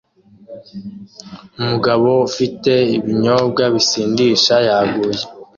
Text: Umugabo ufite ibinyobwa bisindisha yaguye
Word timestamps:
Umugabo 1.61 2.09
ufite 2.29 2.73
ibinyobwa 2.97 3.63
bisindisha 3.73 4.55
yaguye 4.67 5.21